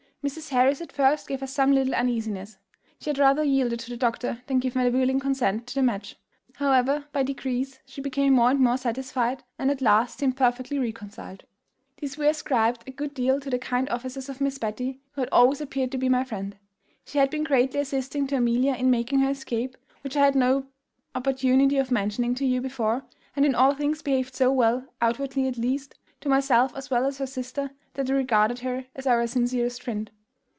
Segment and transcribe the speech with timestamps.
[0.23, 0.49] Mrs.
[0.49, 2.59] Harris at first gave us some little uneasiness.
[2.99, 6.15] She had rather yielded to the doctor than given a willing consent to the match;
[6.57, 11.45] however, by degrees, she became more and more satisfied, and at last seemed perfectly reconciled.
[11.99, 15.29] This we ascribed a good deal to the kind offices of Miss Betty, who had
[15.31, 16.55] always appeared to be my friend.
[17.03, 20.67] She had been greatly assisting to Amelia in making her escape, which I had no
[21.15, 23.05] opportunity of mentioning to you before,
[23.35, 27.17] and in all things behaved so well, outwardly at least, to myself as well as
[27.17, 30.09] her sister, that we regarded her as our sincerest friend.